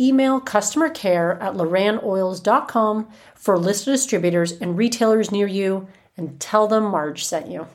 [0.00, 5.86] email customer care at lorannoils.com for a list of distributors and retailers near you
[6.16, 7.66] and tell them Marge sent you.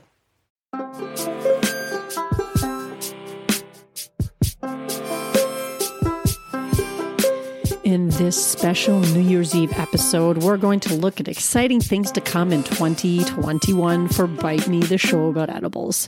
[7.83, 12.21] In this special New Year's Eve episode, we're going to look at exciting things to
[12.21, 16.07] come in 2021 for Bite Me, the show about edibles.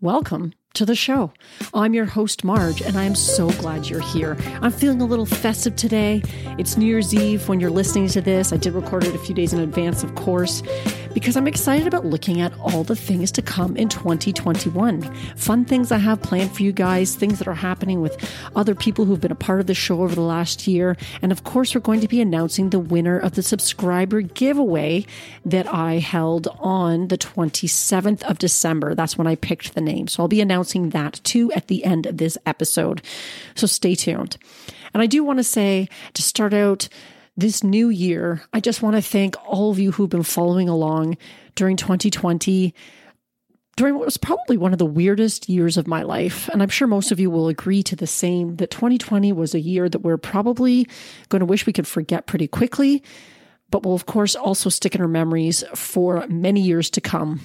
[0.00, 1.32] Welcome to the show.
[1.72, 4.36] I'm your host, Marge, and I am so glad you're here.
[4.60, 6.22] I'm feeling a little festive today.
[6.58, 8.52] It's New Year's Eve when you're listening to this.
[8.52, 10.62] I did record it a few days in advance, of course,
[11.16, 15.00] because I'm excited about looking at all the things to come in 2021.
[15.34, 19.06] Fun things I have planned for you guys, things that are happening with other people
[19.06, 20.94] who've been a part of the show over the last year.
[21.22, 25.06] And of course, we're going to be announcing the winner of the subscriber giveaway
[25.46, 28.94] that I held on the 27th of December.
[28.94, 30.08] That's when I picked the name.
[30.08, 33.00] So I'll be announcing that too at the end of this episode.
[33.54, 34.36] So stay tuned.
[34.92, 36.90] And I do want to say to start out
[37.36, 41.16] this new year, I just want to thank all of you who've been following along
[41.54, 42.74] during 2020
[43.76, 46.48] during what was probably one of the weirdest years of my life.
[46.48, 49.60] And I'm sure most of you will agree to the same that 2020 was a
[49.60, 50.88] year that we're probably
[51.28, 53.02] going to wish we could forget pretty quickly,
[53.70, 57.40] but will, of course, also stick in our memories for many years to come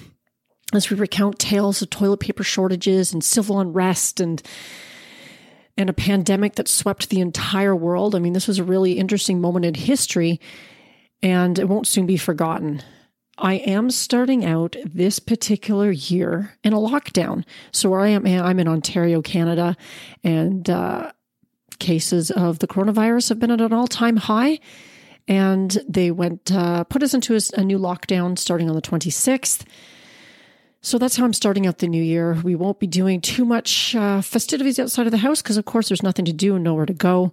[0.72, 4.42] as we recount tales of toilet paper shortages and civil unrest and
[5.76, 8.14] and a pandemic that swept the entire world.
[8.14, 10.40] I mean, this was a really interesting moment in history
[11.22, 12.82] and it won't soon be forgotten.
[13.38, 17.44] I am starting out this particular year in a lockdown.
[17.72, 19.76] So where I am, I'm in Ontario, Canada,
[20.22, 21.12] and uh,
[21.78, 24.58] cases of the coronavirus have been at an all-time high.
[25.28, 29.64] And they went uh, put us into a, a new lockdown starting on the 26th.
[30.84, 32.34] So that's how I'm starting out the new year.
[32.42, 35.88] We won't be doing too much uh, festivities outside of the house because, of course,
[35.88, 37.32] there's nothing to do and nowhere to go.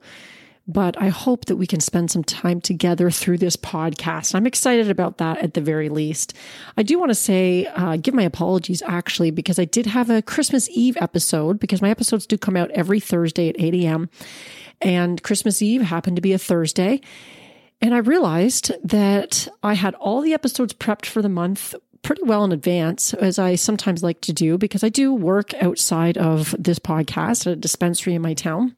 [0.67, 4.35] But I hope that we can spend some time together through this podcast.
[4.35, 6.35] I'm excited about that at the very least.
[6.77, 10.21] I do want to say, uh, give my apologies actually, because I did have a
[10.21, 14.11] Christmas Eve episode because my episodes do come out every Thursday at 8 a.m.
[14.79, 17.01] And Christmas Eve happened to be a Thursday.
[17.81, 22.43] And I realized that I had all the episodes prepped for the month pretty well
[22.43, 26.79] in advance, as I sometimes like to do, because I do work outside of this
[26.79, 28.75] podcast at a dispensary in my town.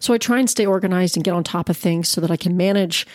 [0.00, 2.36] So I try and stay organized and get on top of things so that I
[2.36, 3.06] can manage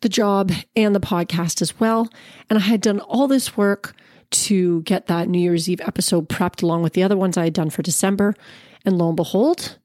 [0.00, 2.08] the job and the podcast as well.
[2.48, 3.94] And I had done all this work
[4.30, 7.52] to get that New Year's Eve episode prepped along with the other ones I had
[7.52, 8.34] done for December.
[8.84, 9.78] And lo and behold,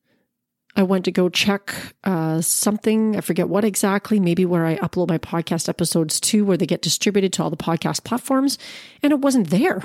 [0.75, 3.15] I went to go check uh, something.
[3.15, 6.81] I forget what exactly, maybe where I upload my podcast episodes to, where they get
[6.81, 8.57] distributed to all the podcast platforms,
[9.01, 9.83] and it wasn't there.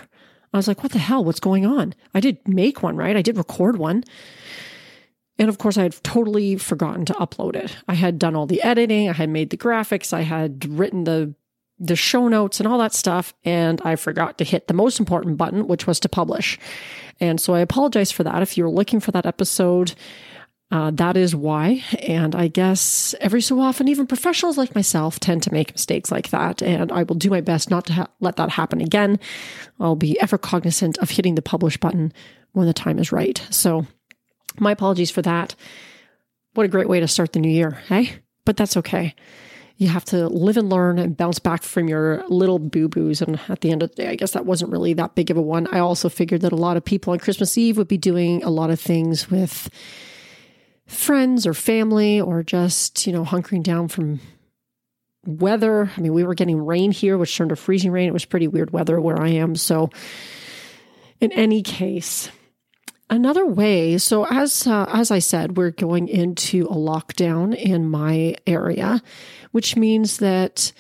[0.53, 1.25] I was like, what the hell?
[1.25, 1.95] What's going on?
[2.13, 3.17] I did make one, right?
[3.17, 4.03] I did record one.
[5.39, 7.77] And of course, I had totally forgotten to upload it.
[7.89, 11.35] I had done all the editing, I had made the graphics, I had written the
[11.83, 15.39] the show notes and all that stuff, and I forgot to hit the most important
[15.39, 16.59] button, which was to publish.
[17.21, 18.43] And so I apologize for that.
[18.43, 19.95] If you're looking for that episode,
[20.71, 21.83] uh, that is why.
[21.99, 26.31] And I guess every so often, even professionals like myself tend to make mistakes like
[26.31, 26.63] that.
[26.63, 29.19] And I will do my best not to ha- let that happen again.
[29.81, 32.13] I'll be ever cognizant of hitting the publish button
[32.53, 33.45] when the time is right.
[33.51, 33.87] So,
[34.59, 35.55] my apologies for that.
[36.55, 38.13] What a great way to start the new year, hey?
[38.45, 39.15] But that's okay.
[39.77, 43.23] You have to live and learn and bounce back from your little boo boos.
[43.23, 45.37] And at the end of the day, I guess that wasn't really that big of
[45.37, 45.69] a one.
[45.69, 48.51] I also figured that a lot of people on Christmas Eve would be doing a
[48.51, 49.71] lot of things with
[50.91, 54.21] friends or family or just, you know, hunkering down from
[55.25, 55.91] weather.
[55.97, 58.09] I mean, we were getting rain here, which turned to freezing rain.
[58.09, 59.55] It was pretty weird weather where I am.
[59.55, 59.91] So,
[61.21, 62.31] in any case,
[63.09, 63.99] another way.
[63.99, 69.01] So, as uh, as I said, we're going into a lockdown in my area,
[69.53, 70.73] which means that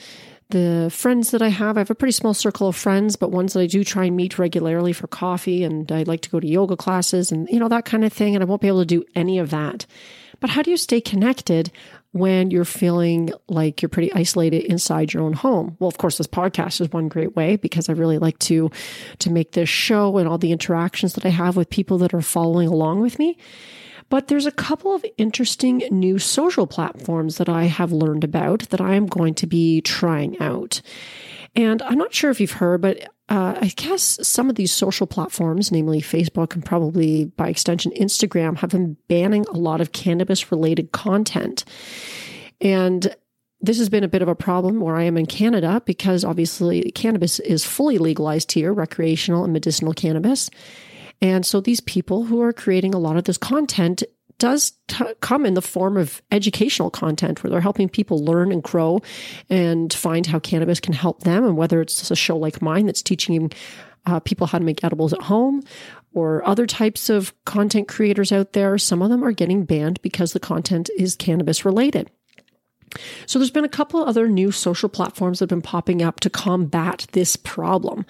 [0.50, 3.52] the friends that I have, I have a pretty small circle of friends, but ones
[3.52, 6.46] that I do try and meet regularly for coffee and I like to go to
[6.46, 8.34] yoga classes and, you know, that kind of thing.
[8.34, 9.86] And I won't be able to do any of that.
[10.40, 11.70] But how do you stay connected
[12.12, 15.76] when you're feeling like you're pretty isolated inside your own home?
[15.78, 18.70] Well, of course, this podcast is one great way because I really like to,
[19.18, 22.22] to make this show and all the interactions that I have with people that are
[22.22, 23.36] following along with me.
[24.10, 28.80] But there's a couple of interesting new social platforms that I have learned about that
[28.80, 30.82] I am going to be trying out.
[31.56, 35.06] And I'm not sure if you've heard, but uh, I guess some of these social
[35.06, 40.50] platforms, namely Facebook and probably by extension Instagram, have been banning a lot of cannabis
[40.50, 41.64] related content.
[42.60, 43.14] And
[43.60, 46.90] this has been a bit of a problem where I am in Canada because obviously
[46.92, 50.50] cannabis is fully legalized here, recreational and medicinal cannabis.
[51.22, 54.02] And so these people who are creating a lot of this content
[54.38, 58.62] does t- come in the form of educational content where they're helping people learn and
[58.62, 59.00] grow
[59.50, 61.44] and find how cannabis can help them.
[61.44, 63.52] And whether it's a show like mine that's teaching
[64.06, 65.62] uh, people how to make edibles at home
[66.12, 70.32] or other types of content creators out there, some of them are getting banned because
[70.32, 72.10] the content is cannabis related.
[73.26, 76.30] So there's been a couple other new social platforms that have been popping up to
[76.30, 78.04] combat this problem.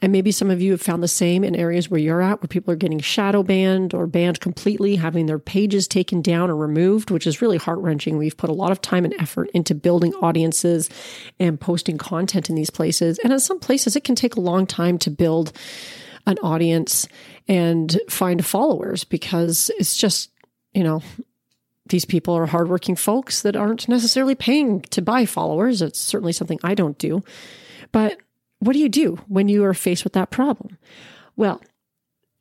[0.00, 2.48] And maybe some of you have found the same in areas where you're at, where
[2.48, 7.10] people are getting shadow banned or banned completely, having their pages taken down or removed,
[7.10, 8.18] which is really heart wrenching.
[8.18, 10.88] We've put a lot of time and effort into building audiences
[11.38, 13.18] and posting content in these places.
[13.18, 15.52] And in some places, it can take a long time to build
[16.26, 17.08] an audience
[17.48, 20.30] and find followers because it's just,
[20.72, 21.02] you know,
[21.90, 25.82] these people are hardworking folks that aren't necessarily paying to buy followers.
[25.82, 27.22] It's certainly something I don't do.
[27.92, 28.18] But
[28.60, 30.78] what do you do when you are faced with that problem?
[31.36, 31.60] Well,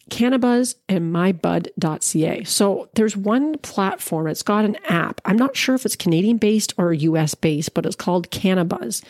[0.09, 2.43] Cannabuzz and mybud.ca.
[2.43, 5.21] So there's one platform, it's got an app.
[5.25, 9.03] I'm not sure if it's Canadian based or US based, but it's called Cannabuzz.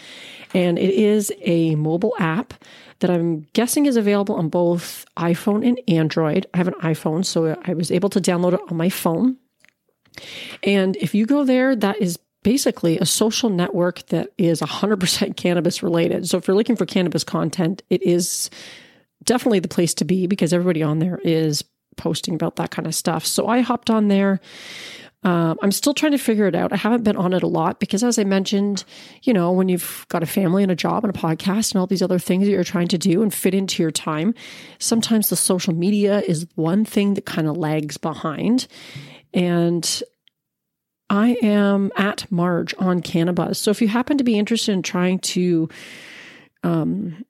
[0.54, 2.54] And it is a mobile app
[3.00, 6.48] that I'm guessing is available on both iPhone and Android.
[6.54, 9.38] I have an iPhone, so I was able to download it on my phone.
[10.64, 15.84] And if you go there, that is basically a social network that is 100% cannabis
[15.84, 16.28] related.
[16.28, 18.50] So if you're looking for cannabis content, it is
[19.24, 21.64] definitely the place to be because everybody on there is
[21.98, 23.26] posting about that kind of stuff.
[23.26, 24.40] So I hopped on there.
[25.24, 26.72] Um, I'm still trying to figure it out.
[26.72, 28.86] I haven't been on it a lot because, as I mentioned,
[29.24, 31.88] you know, when you've got a family and a job and a podcast and all
[31.88, 34.34] these other things that you're trying to do and fit into your time,
[34.78, 38.68] sometimes the social media is one thing that kind of lags behind.
[39.34, 40.04] And
[41.10, 43.58] I am at Marge on Cannabuzz.
[43.58, 45.70] So if you happen to be interested in trying to,
[46.64, 47.26] um,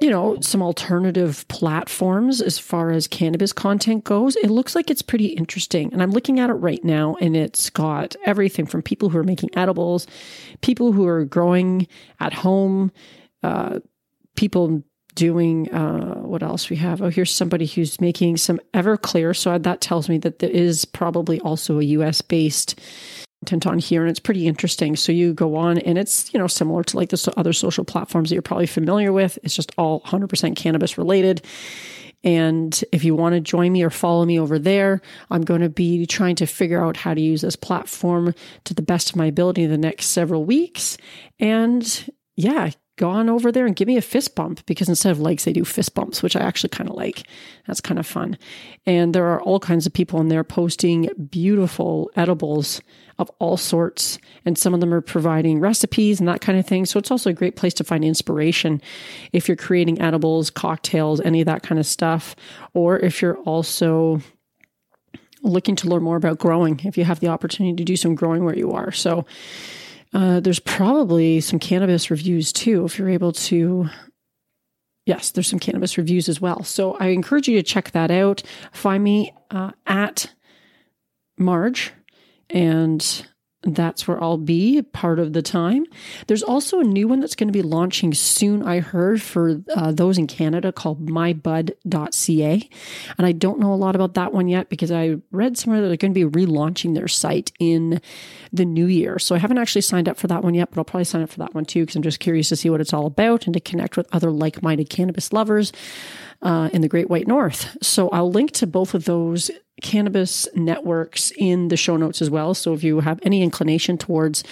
[0.00, 5.02] you know, some alternative platforms as far as cannabis content goes, it looks like it's
[5.02, 5.92] pretty interesting.
[5.92, 9.24] And I'm looking at it right now, and it's got everything from people who are
[9.24, 10.06] making edibles,
[10.62, 11.86] people who are growing
[12.20, 12.90] at home,
[13.42, 13.80] uh,
[14.34, 14.82] people
[15.14, 17.00] doing uh, what else we have?
[17.00, 19.36] Oh, here's somebody who's making some Everclear.
[19.36, 22.80] So that tells me that there is probably also a US based
[23.40, 24.96] content on here, and it's pretty interesting.
[24.96, 28.30] So you go on, and it's you know similar to like the other social platforms
[28.30, 29.38] that you're probably familiar with.
[29.42, 31.42] It's just all 100% cannabis related.
[32.24, 35.68] And if you want to join me or follow me over there, I'm going to
[35.68, 38.34] be trying to figure out how to use this platform
[38.64, 40.96] to the best of my ability in the next several weeks.
[41.38, 45.20] And yeah, go on over there and give me a fist bump because instead of
[45.20, 47.24] likes, they do fist bumps, which I actually kind of like.
[47.66, 48.38] That's kind of fun.
[48.86, 52.80] And there are all kinds of people in there posting beautiful edibles
[53.18, 54.18] of all sorts.
[54.44, 56.86] And some of them are providing recipes and that kind of thing.
[56.86, 58.80] So it's also a great place to find inspiration
[59.32, 62.36] if you're creating edibles, cocktails, any of that kind of stuff.
[62.74, 64.20] Or if you're also
[65.42, 68.44] looking to learn more about growing, if you have the opportunity to do some growing
[68.44, 68.90] where you are.
[68.92, 69.26] So,
[70.14, 73.88] uh, there's probably some cannabis reviews too, if you're able to.
[75.06, 76.62] Yes, there's some cannabis reviews as well.
[76.62, 78.42] So I encourage you to check that out.
[78.72, 80.32] Find me uh, at
[81.36, 81.92] Marge
[82.48, 83.26] and
[83.66, 85.86] that's where I'll be part of the time.
[86.26, 89.92] There's also a new one that's going to be launching soon, I heard, for uh,
[89.92, 92.68] those in Canada called mybud.ca.
[93.18, 95.88] And I don't know a lot about that one yet because I read somewhere that
[95.88, 98.00] they're going to be relaunching their site in
[98.52, 99.18] the new year.
[99.18, 101.30] So I haven't actually signed up for that one yet, but I'll probably sign up
[101.30, 103.54] for that one too because I'm just curious to see what it's all about and
[103.54, 105.72] to connect with other like minded cannabis lovers
[106.44, 107.76] uh, in the Great White North.
[107.82, 109.50] So I'll link to both of those
[109.82, 112.54] cannabis networks in the show notes as well.
[112.54, 114.44] So if you have any inclination towards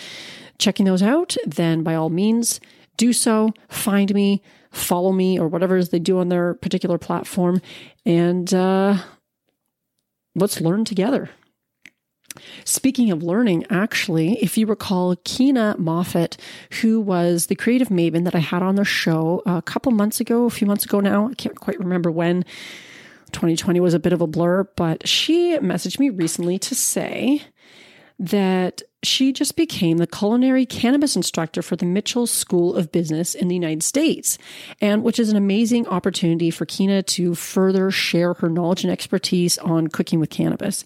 [0.58, 2.60] checking those out, then by all means
[2.96, 3.52] do so.
[3.68, 7.60] Find me, follow me, or whatever it is they do on their particular platform,
[8.04, 8.98] and uh,
[10.34, 11.30] let's learn together.
[12.64, 16.36] Speaking of learning, actually, if you recall, Kina Moffat,
[16.80, 20.44] who was the creative maven that I had on the show a couple months ago,
[20.44, 22.44] a few months ago now, I can't quite remember when.
[23.32, 27.42] 2020 was a bit of a blur, but she messaged me recently to say
[28.18, 33.48] that she just became the culinary cannabis instructor for the Mitchell School of Business in
[33.48, 34.38] the United States,
[34.80, 39.58] and which is an amazing opportunity for Kina to further share her knowledge and expertise
[39.58, 40.84] on cooking with cannabis.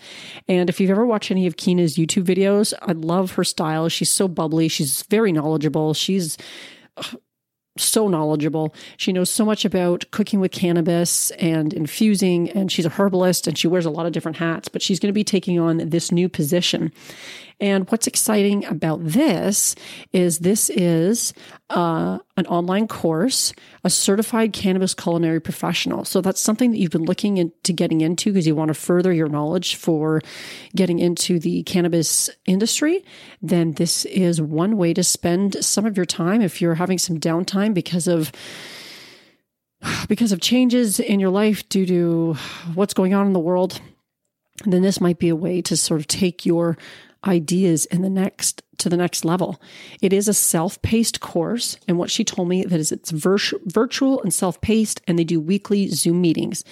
[0.48, 3.88] And if you've ever watched any of Kina's YouTube videos, I love her style.
[3.90, 6.38] She's so bubbly, she's very knowledgeable, she's
[6.96, 7.02] uh,
[7.78, 8.74] so knowledgeable.
[8.96, 13.56] She knows so much about cooking with cannabis and infusing, and she's a herbalist and
[13.56, 16.10] she wears a lot of different hats, but she's going to be taking on this
[16.10, 16.92] new position.
[17.58, 19.74] And what's exciting about this
[20.12, 21.32] is this is
[21.70, 26.04] uh, an online course, a certified cannabis culinary professional.
[26.04, 29.10] So that's something that you've been looking into getting into because you want to further
[29.10, 30.20] your knowledge for
[30.74, 33.02] getting into the cannabis industry.
[33.40, 37.18] Then this is one way to spend some of your time if you're having some
[37.18, 38.32] downtime because of
[40.08, 42.34] because of changes in your life due to
[42.74, 43.80] what's going on in the world
[44.64, 46.78] then this might be a way to sort of take your
[47.26, 49.60] ideas in the next to the next level.
[50.02, 54.22] It is a self-paced course, and what she told me that is it's virtu- virtual
[54.22, 56.64] and self-paced, and they do weekly Zoom meetings.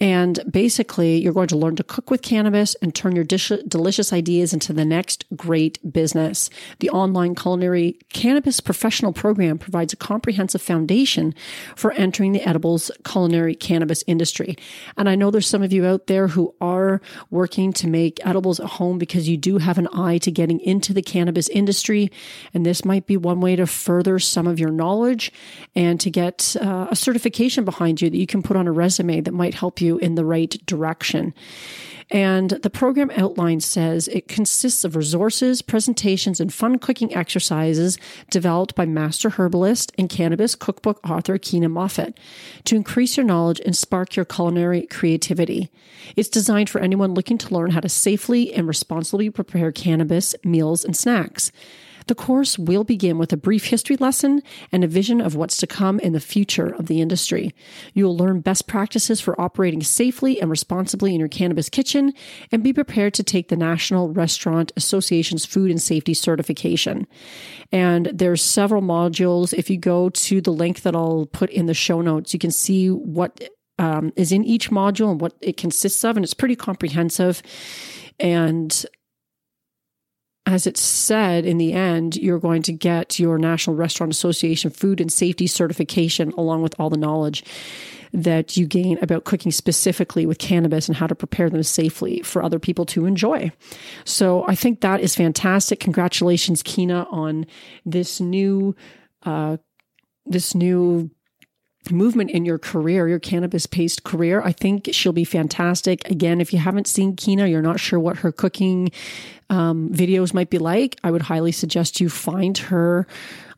[0.00, 4.12] And basically, you're going to learn to cook with cannabis and turn your dish- delicious
[4.12, 6.50] ideas into the next great business.
[6.80, 11.34] The online culinary cannabis professional program provides a comprehensive foundation
[11.76, 14.56] for entering the edibles culinary cannabis industry.
[14.96, 18.60] And I know there's some of you out there who are working to make edibles
[18.60, 22.10] at home because you do have an eye to getting into the cannabis cannabis industry.
[22.52, 25.32] And this might be one way to further some of your knowledge
[25.74, 29.20] and to get uh, a certification behind you that you can put on a resume
[29.20, 31.32] that might help you in the right direction.
[32.12, 37.96] And the program outline says it consists of resources, presentations, and fun cooking exercises
[38.30, 42.20] developed by master herbalist and cannabis cookbook author Keena Moffat
[42.64, 45.70] to increase your knowledge and spark your culinary creativity.
[46.14, 50.84] It's designed for anyone looking to learn how to safely and responsibly prepare cannabis meals
[50.84, 51.50] and snacks.
[52.06, 55.66] The course will begin with a brief history lesson and a vision of what's to
[55.66, 57.54] come in the future of the industry.
[57.94, 62.12] You will learn best practices for operating safely and responsibly in your cannabis kitchen
[62.50, 67.06] and be prepared to take the National Restaurant Association's food and safety certification.
[67.70, 69.54] And there's several modules.
[69.54, 72.50] If you go to the link that I'll put in the show notes, you can
[72.50, 73.42] see what
[73.78, 76.16] um, is in each module and what it consists of.
[76.16, 77.42] And it's pretty comprehensive.
[78.20, 78.84] And
[80.46, 85.00] as it said in the end, you're going to get your National Restaurant Association food
[85.00, 87.44] and safety certification along with all the knowledge
[88.12, 92.42] that you gain about cooking specifically with cannabis and how to prepare them safely for
[92.42, 93.50] other people to enjoy.
[94.04, 95.80] So I think that is fantastic.
[95.80, 97.46] Congratulations, Kina, on
[97.86, 98.76] this new,
[99.22, 99.56] uh,
[100.26, 101.10] this new
[101.90, 104.42] movement in your career, your cannabis based career.
[104.42, 106.08] I think she'll be fantastic.
[106.08, 108.90] Again, if you haven't seen Kina, you're not sure what her cooking
[109.50, 113.06] um, videos might be like, I would highly suggest you find her.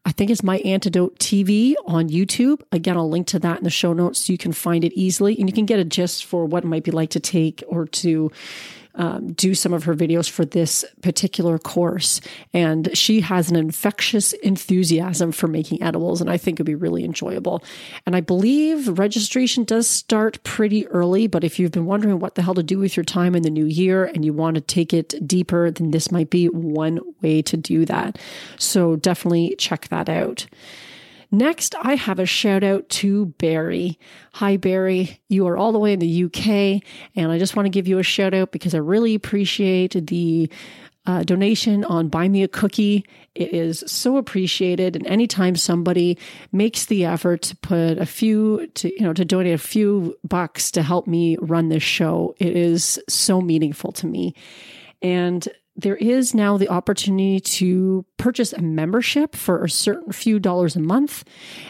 [0.07, 2.61] I think it's My Antidote TV on YouTube.
[2.73, 5.39] Again, I'll link to that in the show notes so you can find it easily
[5.39, 7.87] and you can get a gist for what it might be like to take or
[7.87, 8.31] to
[8.97, 12.21] um, do some of her videos for this particular course.
[12.53, 17.05] And she has an infectious enthusiasm for making edibles, and I think it'd be really
[17.05, 17.65] enjoyable.
[18.07, 22.43] And I believe registration does start pretty early, but if you've been wondering what the
[22.43, 24.93] hell to do with your time in the new year and you want to take
[24.93, 28.19] it deeper, then this might be one way to do that.
[28.59, 30.47] So definitely check that out.
[31.35, 33.99] Next, I have a shout out to Barry.
[34.35, 35.19] Hi, Barry.
[35.29, 36.81] You are all the way in the UK,
[37.17, 40.49] and I just want to give you a shout out because I really appreciate the
[41.07, 43.05] uh, donation on Buy Me a Cookie.
[43.35, 44.95] It is so appreciated.
[44.95, 46.19] And anytime somebody
[46.53, 50.71] makes the effort to put a few, to, you know, to donate a few bucks
[50.71, 54.37] to help me run this show, it is so meaningful to me.
[55.03, 60.77] And there is now the opportunity to purchase a membership for a certain few dollars
[60.77, 61.25] a month.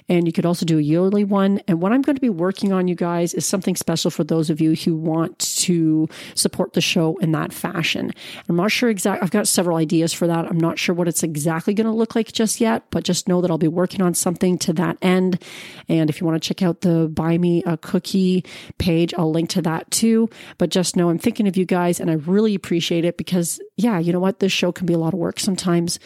[0.09, 1.61] And you could also do a yearly one.
[1.67, 4.51] And what I'm going to be working on, you guys, is something special for those
[4.51, 8.13] of you who want to support the show in that fashion.
[8.49, 10.47] I'm not sure exactly, I've got several ideas for that.
[10.47, 13.41] I'm not sure what it's exactly going to look like just yet, but just know
[13.41, 15.43] that I'll be working on something to that end.
[15.89, 18.45] And if you want to check out the Buy Me a Cookie
[18.79, 20.29] page, I'll link to that too.
[20.59, 23.99] But just know I'm thinking of you guys and I really appreciate it because, yeah,
[23.99, 24.41] you know what?
[24.41, 25.99] This show can be a lot of work sometimes.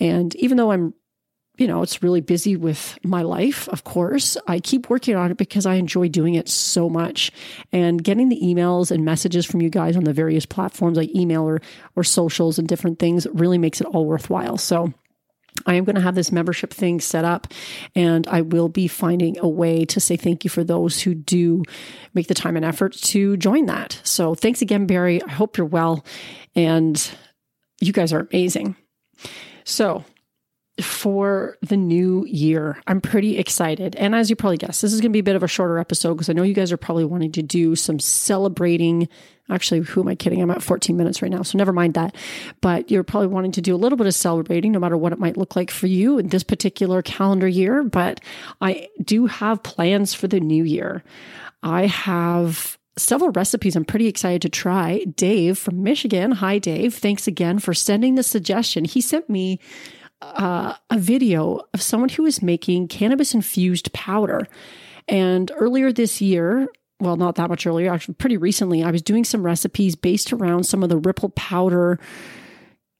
[0.00, 0.94] And even though I'm,
[1.58, 5.36] you know, it's really busy with my life, of course, I keep working on it
[5.36, 7.30] because I enjoy doing it so much.
[7.70, 11.42] And getting the emails and messages from you guys on the various platforms like email
[11.42, 11.60] or,
[11.96, 14.56] or socials and different things really makes it all worthwhile.
[14.56, 14.94] So,
[15.66, 17.48] I am going to have this membership thing set up
[17.94, 21.64] and I will be finding a way to say thank you for those who do
[22.14, 24.00] make the time and effort to join that.
[24.04, 25.22] So thanks again, Barry.
[25.22, 26.04] I hope you're well
[26.54, 27.10] and
[27.80, 28.76] you guys are amazing.
[29.70, 30.04] So
[30.82, 32.80] for the new year.
[32.86, 33.96] I'm pretty excited.
[33.96, 35.78] And as you probably guessed, this is going to be a bit of a shorter
[35.78, 39.08] episode because I know you guys are probably wanting to do some celebrating.
[39.48, 40.40] Actually, who am I kidding?
[40.40, 42.14] I'm at 14 minutes right now, so never mind that.
[42.60, 45.18] But you're probably wanting to do a little bit of celebrating, no matter what it
[45.18, 47.82] might look like for you in this particular calendar year.
[47.82, 48.20] But
[48.60, 51.02] I do have plans for the new year.
[51.62, 55.04] I have several recipes I'm pretty excited to try.
[55.16, 56.32] Dave from Michigan.
[56.32, 56.94] Hi, Dave.
[56.94, 58.84] Thanks again for sending the suggestion.
[58.84, 59.60] He sent me
[60.22, 64.46] uh, a video of someone who is making cannabis infused powder.
[65.08, 66.68] And earlier this year,
[67.00, 70.64] well, not that much earlier, actually, pretty recently, I was doing some recipes based around
[70.64, 71.98] some of the Ripple powder.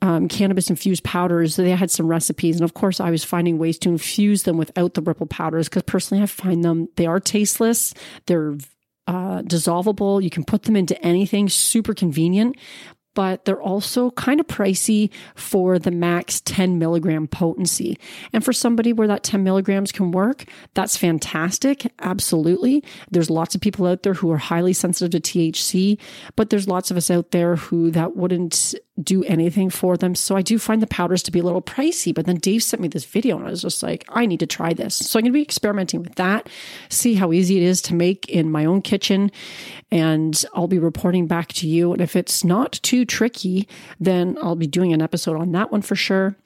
[0.03, 1.57] Um, cannabis infused powders.
[1.57, 4.95] They had some recipes, and of course, I was finding ways to infuse them without
[4.95, 7.93] the Ripple powders because personally, I find them they are tasteless.
[8.25, 8.57] They're
[9.43, 10.23] dissolvable.
[10.23, 12.57] You can put them into anything, super convenient
[13.15, 17.99] but they're also kind of pricey for the max 10 milligram potency.
[18.33, 21.93] And for somebody where that 10 milligrams can work, that's fantastic.
[22.01, 22.85] Absolutely.
[23.11, 25.99] There's lots of people out there who are highly sensitive to THC,
[26.37, 30.15] but there's lots of us out there who that wouldn't do anything for them.
[30.15, 32.15] So I do find the powders to be a little pricey.
[32.15, 34.47] But then Dave sent me this video and I was just like, I need to
[34.47, 34.95] try this.
[34.95, 36.49] So I'm going to be experimenting with that,
[36.89, 39.31] see how easy it is to make in my own kitchen.
[39.91, 41.93] And I'll be reporting back to you.
[41.93, 45.83] And if it's not too tricky, then I'll be doing an episode on that one
[45.83, 46.37] for sure.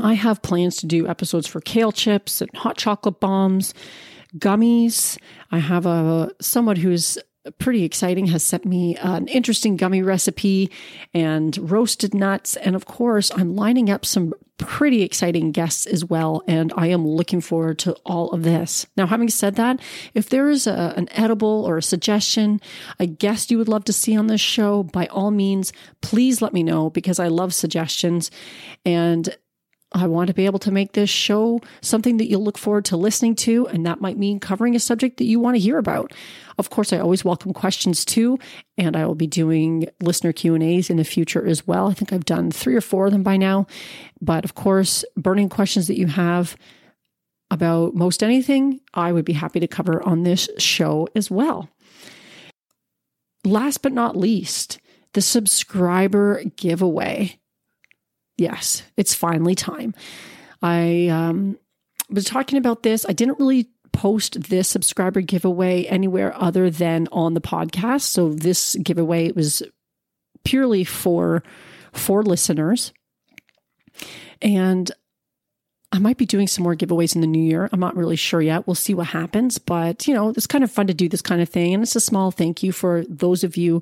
[0.00, 3.74] I have plans to do episodes for kale chips and hot chocolate bombs,
[4.38, 5.18] gummies.
[5.50, 7.18] I have a someone who's
[7.58, 10.70] pretty exciting has sent me an interesting gummy recipe
[11.12, 12.56] and roasted nuts.
[12.56, 17.04] And of course i'm lining up some pretty exciting guests as well and i am
[17.04, 18.86] looking forward to all of this.
[18.96, 19.80] Now having said that
[20.14, 22.60] if there is a, an edible or a suggestion
[22.98, 26.52] a guest you would love to see on this show by all means please let
[26.52, 28.30] me know because i love suggestions.
[28.84, 29.36] And
[29.94, 32.96] I want to be able to make this show something that you'll look forward to
[32.96, 36.12] listening to, and that might mean covering a subject that you want to hear about.
[36.58, 38.38] Of course, I always welcome questions too,
[38.78, 41.88] and I will be doing listener Q&As in the future as well.
[41.88, 43.66] I think I've done 3 or 4 of them by now.
[44.20, 46.56] But of course, burning questions that you have
[47.50, 51.68] about most anything, I would be happy to cover on this show as well.
[53.44, 54.78] Last but not least,
[55.12, 57.38] the subscriber giveaway
[58.42, 59.94] yes, it's finally time.
[60.60, 61.58] I um,
[62.10, 63.06] was talking about this.
[63.08, 68.02] I didn't really post this subscriber giveaway anywhere other than on the podcast.
[68.02, 69.62] So this giveaway was
[70.44, 71.42] purely for
[71.92, 72.92] for listeners.
[74.40, 74.90] And
[76.02, 77.68] might be doing some more giveaways in the new year.
[77.72, 78.66] I'm not really sure yet.
[78.66, 79.58] We'll see what happens.
[79.58, 81.72] But, you know, it's kind of fun to do this kind of thing.
[81.72, 83.80] And it's a small thank you for those of you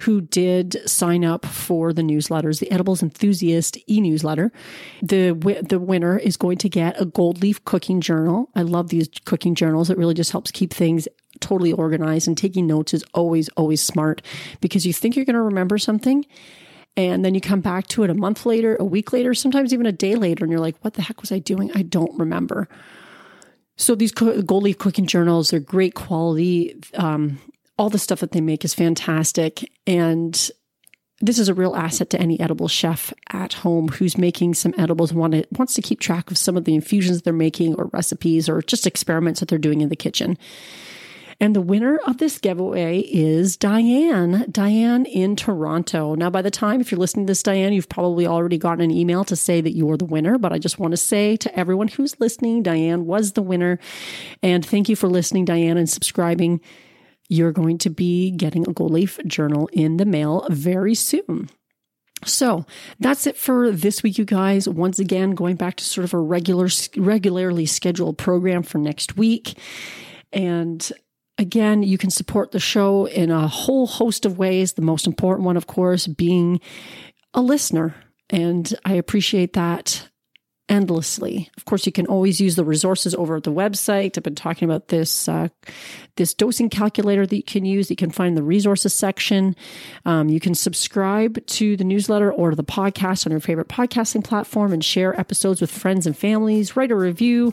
[0.00, 4.52] who did sign up for the newsletters, the Edibles Enthusiast e newsletter.
[5.02, 5.32] The,
[5.66, 8.50] the winner is going to get a gold leaf cooking journal.
[8.54, 9.90] I love these cooking journals.
[9.90, 11.08] It really just helps keep things
[11.40, 12.28] totally organized.
[12.28, 14.22] And taking notes is always, always smart
[14.60, 16.24] because you think you're going to remember something
[16.96, 19.86] and then you come back to it a month later, a week later, sometimes even
[19.86, 21.70] a day later, and you're like, what the heck was I doing?
[21.74, 22.68] I don't remember.
[23.76, 26.78] So these gold leaf cooking journals, they're great quality.
[26.94, 27.38] Um,
[27.78, 29.70] all the stuff that they make is fantastic.
[29.86, 30.50] And
[31.20, 35.12] this is a real asset to any edible chef at home who's making some edibles
[35.12, 37.86] and want to, wants to keep track of some of the infusions they're making or
[37.92, 40.36] recipes or just experiments that they're doing in the kitchen.
[41.40, 46.14] And the winner of this giveaway is Diane, Diane in Toronto.
[46.14, 48.90] Now, by the time, if you're listening to this, Diane, you've probably already gotten an
[48.90, 50.38] email to say that you're the winner.
[50.38, 53.78] But I just want to say to everyone who's listening, Diane was the winner.
[54.42, 56.60] And thank you for listening, Diane, and subscribing.
[57.28, 61.48] You're going to be getting a Gold Leaf journal in the mail very soon.
[62.24, 62.66] So
[63.00, 64.68] that's it for this week, you guys.
[64.68, 69.58] Once again, going back to sort of a regular, regularly scheduled program for next week.
[70.32, 70.90] And
[71.42, 74.74] Again, you can support the show in a whole host of ways.
[74.74, 76.60] The most important one, of course, being
[77.34, 77.96] a listener.
[78.30, 80.08] And I appreciate that
[80.68, 81.50] endlessly.
[81.56, 84.16] Of course, you can always use the resources over at the website.
[84.16, 85.48] I've been talking about this uh,
[86.14, 87.90] this dosing calculator that you can use.
[87.90, 89.56] You can find the resources section.
[90.04, 94.72] Um, you can subscribe to the newsletter or the podcast on your favorite podcasting platform
[94.72, 96.76] and share episodes with friends and families.
[96.76, 97.52] Write a review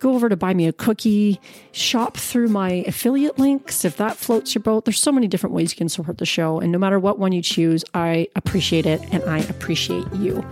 [0.00, 1.40] go over to buy me a cookie,
[1.72, 4.86] shop through my affiliate links if that floats your boat.
[4.86, 6.58] There's so many different ways you can support the show.
[6.58, 10.44] And no matter what one you choose, I appreciate it and I appreciate you.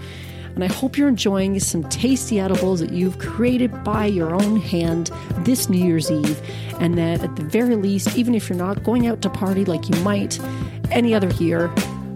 [0.54, 5.10] And I hope you're enjoying some tasty edibles that you've created by your own hand
[5.38, 6.40] this New Year's Eve.
[6.80, 9.88] And that at the very least, even if you're not going out to party like
[9.88, 10.38] you might
[10.90, 11.68] any other year,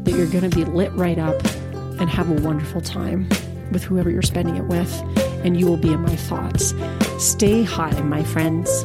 [0.03, 1.43] that you're going to be lit right up
[2.01, 3.29] and have a wonderful time.
[3.73, 4.93] With whoever you're spending it with,
[5.45, 6.75] and you will be in my thoughts.
[7.19, 8.83] Stay high, my friends.